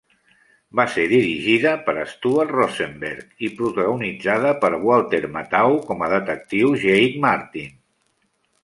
Va 0.77 0.85
ser 0.93 1.03
dirigida 1.11 1.73
per 1.89 1.95
Stuart 2.13 2.55
Rosenberg 2.55 3.45
i 3.49 3.51
protagonitzada 3.61 4.55
per 4.65 4.75
Walter 4.89 5.23
Matthau 5.37 5.79
com 5.93 6.05
a 6.09 6.13
Detectiu 6.19 6.77
Jake 6.87 7.27
Martin. 7.31 7.83